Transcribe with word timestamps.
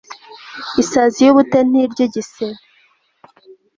isazi 0.81 1.19
y'ubute 1.25 1.57
ntirya 1.69 2.03
igisebe 2.07 2.59